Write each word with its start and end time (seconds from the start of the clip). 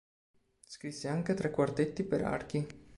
Scrisse 0.65 1.07
anche 1.09 1.35
tre 1.35 1.51
quartetti 1.51 2.01
per 2.01 2.23
archi. 2.23 2.65